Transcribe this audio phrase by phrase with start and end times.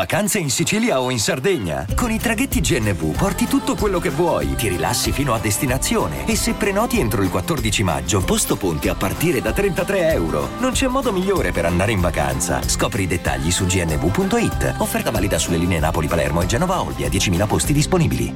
[0.00, 1.84] Vacanze in Sicilia o in Sardegna.
[1.94, 6.36] Con i traghetti GNV porti tutto quello che vuoi, ti rilassi fino a destinazione e
[6.36, 10.48] se prenoti entro il 14 maggio, posto ponti a partire da 33 euro.
[10.58, 12.66] Non c'è modo migliore per andare in vacanza.
[12.66, 14.76] Scopri i dettagli su gnv.it.
[14.78, 18.32] Offerta valida sulle linee Napoli-Palermo e Genova-Olbia, 10.000 posti disponibili.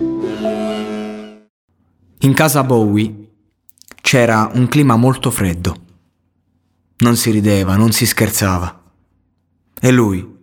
[2.19, 3.31] In casa Bowie
[4.03, 5.77] c'era un clima molto freddo.
[6.99, 8.83] Non si rideva, non si scherzava.
[9.81, 10.34] E lui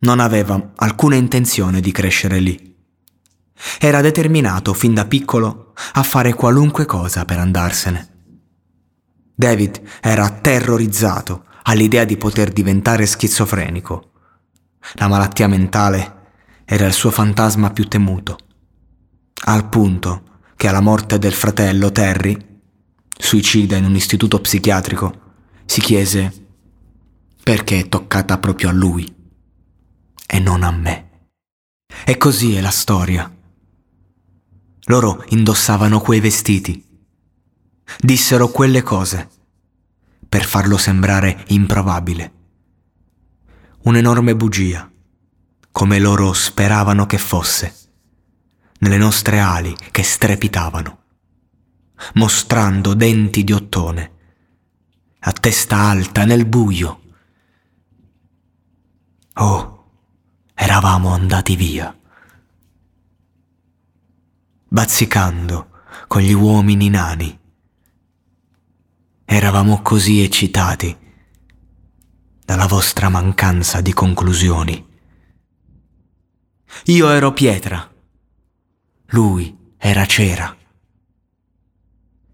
[0.00, 2.68] non aveva alcuna intenzione di crescere lì.
[3.78, 8.08] Era determinato fin da piccolo a fare qualunque cosa per andarsene.
[9.34, 14.12] David era terrorizzato all'idea di poter diventare schizofrenico.
[14.94, 16.18] La malattia mentale
[16.64, 18.38] era il suo fantasma più temuto,
[19.44, 20.22] al punto
[20.56, 22.36] che alla morte del fratello Terry,
[23.18, 25.20] suicida in un istituto psichiatrico,
[25.66, 26.46] si chiese
[27.42, 29.18] perché è toccata proprio a lui
[30.32, 31.08] e non a me.
[32.04, 33.28] E così è la storia.
[34.84, 36.86] Loro indossavano quei vestiti,
[37.98, 39.28] dissero quelle cose
[40.28, 42.32] per farlo sembrare improbabile.
[43.82, 44.88] Un'enorme bugia,
[45.72, 47.74] come loro speravano che fosse,
[48.78, 50.98] nelle nostre ali che strepitavano,
[52.14, 54.12] mostrando denti di ottone,
[55.18, 57.00] a testa alta nel buio.
[59.34, 59.79] Oh,
[60.62, 61.98] eravamo andati via.
[64.68, 65.70] Bazzicando
[66.06, 67.38] con gli uomini nani.
[69.24, 70.94] Eravamo così eccitati
[72.44, 74.86] dalla vostra mancanza di conclusioni.
[76.84, 77.90] Io ero pietra,
[79.06, 80.54] lui era cera.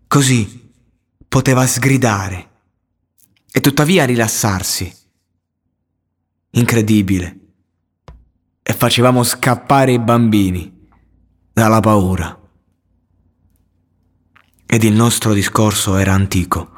[0.08, 0.72] Così
[1.28, 2.50] poteva sgridare
[3.52, 4.92] e tuttavia rilassarsi.
[6.50, 7.44] Incredibile
[8.68, 10.88] e facevamo scappare i bambini
[11.52, 12.36] dalla paura.
[14.66, 16.72] Ed il nostro discorso era antico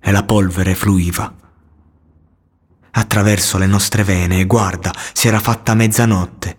[0.00, 1.32] e la polvere fluiva.
[2.90, 6.58] Attraverso le nostre vene e guarda, si era fatta mezzanotte.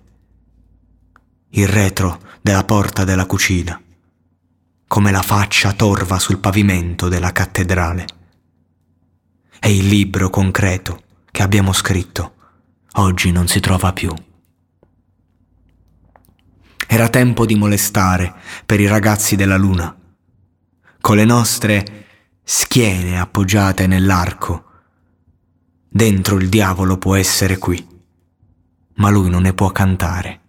[1.50, 3.78] Il retro della porta della cucina,
[4.88, 8.06] come la faccia torva sul pavimento della cattedrale.
[9.60, 12.35] E il libro concreto che abbiamo scritto
[12.98, 14.14] oggi non si trova più.
[16.88, 18.36] Era tempo di molestare
[18.66, 19.96] per i ragazzi della luna,
[21.02, 22.06] con le nostre
[22.44, 24.64] schiene appoggiate nell'arco.
[25.90, 27.86] Dentro il diavolo può essere qui,
[28.96, 30.42] ma lui non ne può cantare.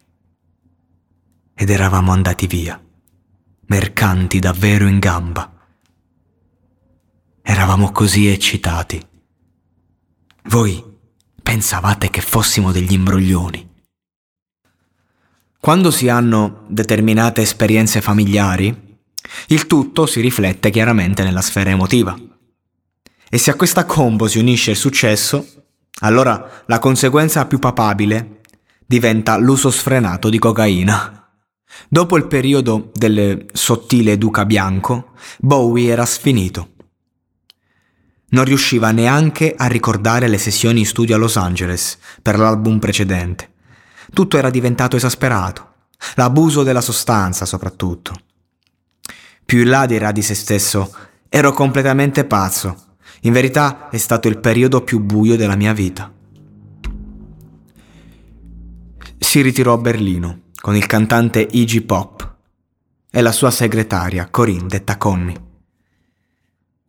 [1.55, 2.81] Ed eravamo andati via,
[3.67, 5.53] mercanti davvero in gamba.
[7.43, 9.05] Eravamo così eccitati.
[10.49, 10.96] Voi
[11.47, 13.69] pensavate che fossimo degli imbroglioni.
[15.61, 18.99] Quando si hanno determinate esperienze familiari,
[19.47, 22.19] il tutto si riflette chiaramente nella sfera emotiva.
[23.31, 25.47] E se a questa combo si unisce il successo,
[26.01, 28.41] allora la conseguenza più papabile
[28.85, 31.31] diventa l'uso sfrenato di cocaina.
[31.89, 36.75] Dopo il periodo del sottile duca bianco, Bowie era sfinito.
[38.37, 43.49] Non riusciva neanche a ricordare le sessioni in studio a Los Angeles per l'album precedente.
[44.13, 45.73] Tutto era diventato esasperato.
[46.17, 48.15] L'abuso della sostanza, soprattutto.
[49.43, 50.95] Più in là dirà di se stesso,
[51.31, 52.77] ero completamente pazzo.
[53.21, 56.13] In verità è stato il periodo più buio della mia vita.
[59.17, 62.35] Si ritirò a Berlino con il cantante Iggy Pop
[63.11, 65.41] e la sua segretaria Corinne detta Connie,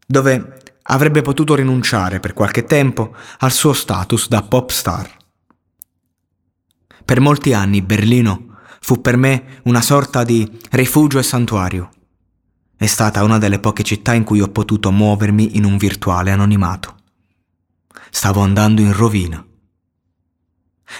[0.05, 5.15] dove avrebbe potuto rinunciare per qualche tempo al suo status da pop star.
[7.03, 11.91] Per molti anni Berlino fu per me una sorta di rifugio e santuario.
[12.77, 16.95] è stata una delle poche città in cui ho potuto muovermi in un virtuale anonimato.
[18.11, 19.43] Stavo andando in rovina.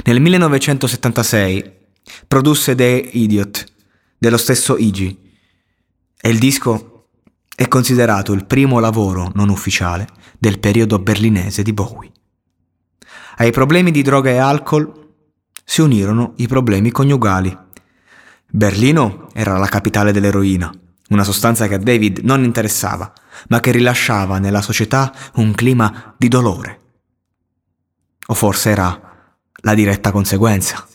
[0.06, 1.76] Nel 1976
[2.28, 3.66] produsse The Idiot
[4.18, 5.18] dello stesso Iggy
[6.20, 6.97] e il disco
[7.60, 10.08] è considerato il primo lavoro non ufficiale
[10.38, 12.12] del periodo berlinese di Bowie.
[13.38, 15.16] Ai problemi di droga e alcol
[15.64, 17.58] si unirono i problemi coniugali.
[18.52, 20.72] Berlino era la capitale dell'eroina
[21.10, 23.14] una sostanza che a David non interessava,
[23.50, 26.82] ma che rilasciava nella società un clima di dolore.
[28.28, 29.02] O forse era
[29.62, 30.86] la diretta conseguenza,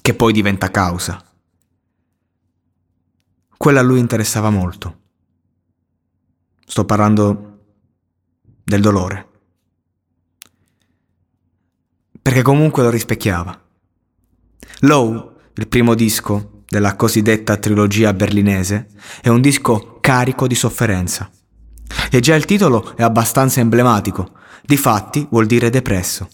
[0.00, 1.22] che poi diventa causa.
[3.56, 5.02] Quella a lui interessava molto.
[6.66, 7.58] Sto parlando
[8.64, 9.28] del dolore.
[12.20, 13.62] Perché comunque lo rispecchiava.
[14.80, 18.88] Low, il primo disco, della cosiddetta trilogia berlinese,
[19.20, 21.30] è un disco carico di sofferenza.
[22.10, 24.32] E già il titolo è abbastanza emblematico,
[24.62, 26.28] difatti vuol dire depresso.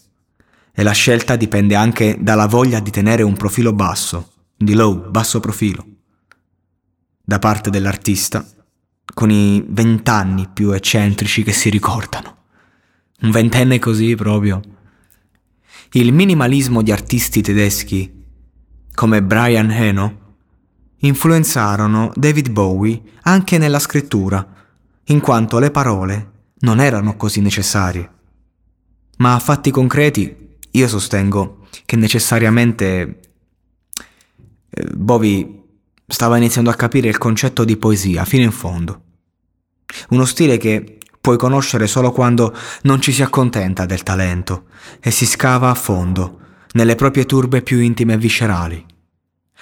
[0.72, 5.40] E la scelta dipende anche dalla voglia di tenere un profilo basso, di low, basso
[5.40, 5.84] profilo,
[7.22, 8.46] da parte dell'artista,
[9.14, 12.36] con i vent'anni più eccentrici che si ricordano.
[13.22, 14.60] Un ventenne così proprio.
[15.92, 18.18] Il minimalismo di artisti tedeschi
[18.94, 20.18] come Brian Eno
[20.98, 24.46] influenzarono David Bowie anche nella scrittura,
[25.04, 26.30] in quanto le parole
[26.60, 28.10] non erano così necessarie.
[29.18, 33.20] Ma a fatti concreti io sostengo che necessariamente
[34.70, 35.59] eh, Bowie
[36.10, 39.02] stava iniziando a capire il concetto di poesia fino in fondo.
[40.10, 44.64] Uno stile che puoi conoscere solo quando non ci si accontenta del talento
[45.00, 46.38] e si scava a fondo
[46.72, 48.84] nelle proprie turbe più intime e viscerali.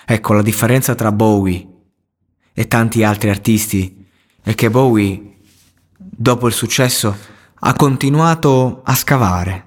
[0.07, 1.67] Ecco, la differenza tra Bowie
[2.55, 4.07] e tanti altri artisti
[4.43, 5.37] è che Bowie,
[5.97, 7.17] dopo il successo,
[7.61, 9.67] ha continuato a scavare,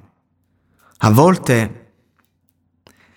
[0.97, 1.75] a volte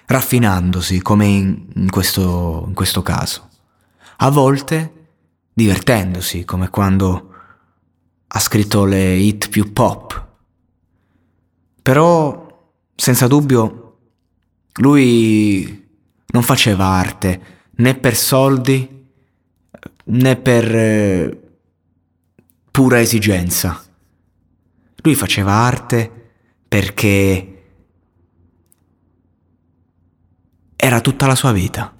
[0.06, 3.48] raffinandosi, come in, questo, in questo caso,
[4.16, 4.92] a volte
[5.52, 7.32] divertendosi, come quando
[8.26, 10.26] ha scritto le hit più pop.
[11.82, 13.98] Però, senza dubbio,
[14.74, 15.88] lui
[16.26, 19.06] non faceva arte né per soldi
[20.06, 21.40] né per eh,
[22.70, 23.82] pura esigenza.
[24.96, 26.10] Lui faceva arte
[26.66, 27.62] perché
[30.76, 31.96] era tutta la sua vita.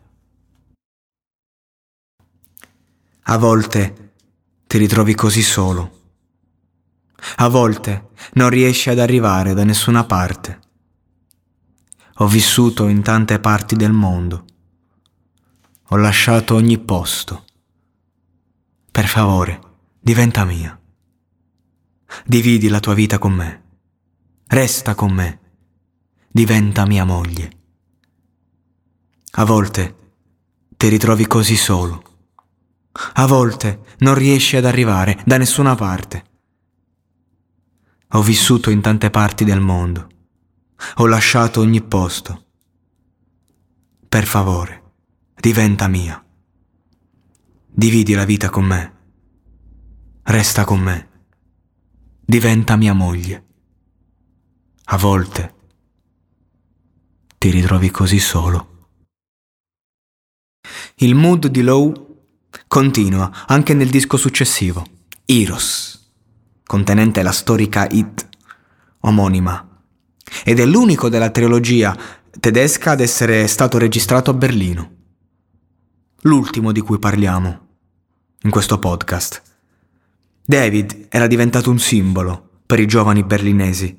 [3.27, 4.13] A volte
[4.67, 6.03] ti ritrovi così solo.
[7.37, 10.61] A volte non riesci ad arrivare da nessuna parte.
[12.17, 14.45] Ho vissuto in tante parti del mondo.
[15.89, 17.47] Ho lasciato ogni posto.
[18.91, 19.61] Per favore,
[19.99, 20.79] diventa mia.
[22.27, 23.63] Dividi la tua vita con me.
[24.49, 25.41] Resta con me.
[26.29, 27.51] Diventa mia moglie.
[29.37, 30.13] A volte
[30.77, 32.04] ti ritrovi così solo.
[33.15, 36.25] A volte non riesci ad arrivare da nessuna parte.
[38.11, 40.13] Ho vissuto in tante parti del mondo
[40.97, 42.47] ho lasciato ogni posto.
[44.09, 44.83] Per favore,
[45.35, 46.23] diventa mia.
[47.67, 48.93] Dividi la vita con me.
[50.23, 51.09] Resta con me.
[52.25, 53.45] Diventa mia moglie.
[54.85, 55.55] A volte
[57.39, 58.89] ti ritrovi così solo.
[60.97, 62.04] Il mood di Low
[62.67, 64.85] continua anche nel disco successivo,
[65.25, 66.13] Eros,
[66.65, 68.29] contenente la storica hit
[69.01, 69.69] omonima
[70.45, 71.97] ed è l'unico della trilogia
[72.41, 74.93] tedesca ad essere stato registrato a Berlino.
[76.23, 77.67] L'ultimo di cui parliamo
[78.43, 79.43] in questo podcast.
[80.45, 83.97] David era diventato un simbolo per i giovani berlinesi.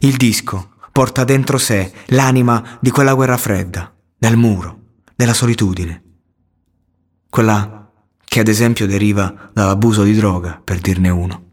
[0.00, 4.80] Il disco porta dentro sé l'anima di quella guerra fredda, del muro,
[5.16, 6.03] della solitudine.
[7.34, 7.90] Quella
[8.24, 11.50] che ad esempio deriva dall'abuso di droga, per dirne uno.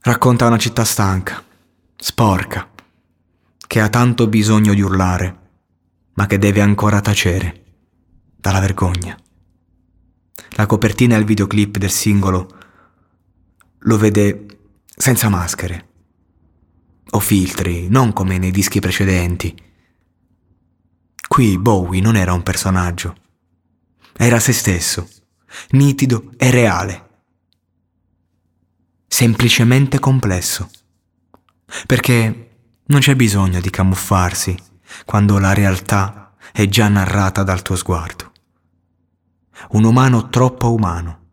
[0.00, 1.40] Racconta una città stanca,
[1.94, 2.68] sporca,
[3.64, 5.38] che ha tanto bisogno di urlare,
[6.14, 7.62] ma che deve ancora tacere
[8.36, 9.16] dalla vergogna.
[10.56, 12.58] La copertina e il videoclip del singolo
[13.78, 14.46] lo vede
[14.96, 15.88] senza maschere
[17.10, 19.66] o filtri, non come nei dischi precedenti.
[21.38, 23.14] Qui Bowie non era un personaggio,
[24.16, 25.08] era se stesso,
[25.70, 27.08] nitido e reale
[29.06, 30.68] semplicemente complesso.
[31.86, 34.58] Perché non c'è bisogno di camuffarsi
[35.04, 38.32] quando la realtà è già narrata dal tuo sguardo.
[39.74, 41.26] un umano troppo umano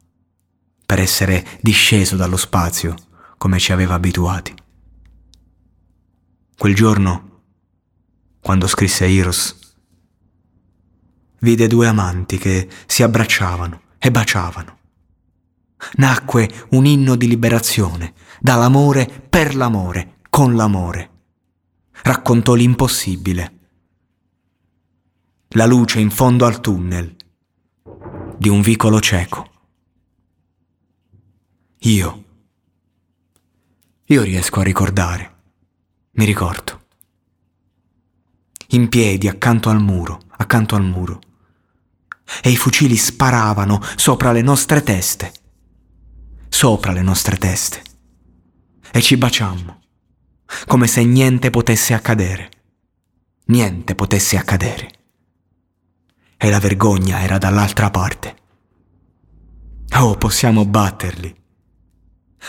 [0.85, 2.93] per essere disceso dallo spazio
[3.39, 4.53] come ci aveva abituati.
[6.55, 7.41] Quel giorno,
[8.39, 9.63] quando scrisse Eros,
[11.45, 14.77] vide due amanti che si abbracciavano e baciavano.
[15.97, 21.11] Nacque un inno di liberazione, dall'amore per l'amore, con l'amore.
[22.01, 23.53] Raccontò l'impossibile.
[25.49, 27.15] La luce in fondo al tunnel
[28.37, 29.49] di un vicolo cieco.
[31.79, 32.23] Io.
[34.05, 35.33] Io riesco a ricordare.
[36.13, 36.81] Mi ricordo.
[38.69, 41.19] In piedi accanto al muro, accanto al muro.
[42.41, 45.31] E i fucili sparavano sopra le nostre teste.
[46.49, 47.81] Sopra le nostre teste.
[48.91, 49.81] E ci baciammo.
[50.65, 52.49] Come se niente potesse accadere.
[53.45, 54.89] Niente potesse accadere.
[56.37, 58.35] E la vergogna era dall'altra parte.
[59.97, 61.43] Oh, possiamo batterli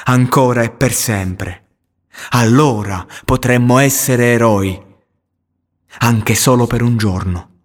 [0.04, 1.62] ancora e per sempre.
[2.30, 4.80] Allora potremmo essere eroi,
[5.99, 7.55] anche solo per un giorno.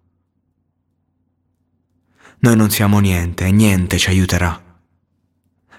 [2.42, 4.60] Noi non siamo niente e niente ci aiuterà.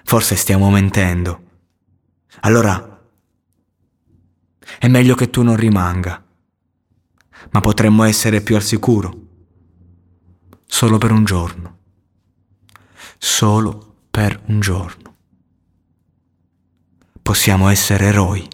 [0.04, 1.42] Forse stiamo mentendo.
[2.40, 3.02] Allora
[4.78, 6.22] è meglio che tu non rimanga,
[7.50, 9.22] ma potremmo essere più al sicuro.
[10.66, 11.78] Solo per un giorno.
[13.18, 15.04] Solo per un giorno
[17.24, 18.46] possiamo essere eroi.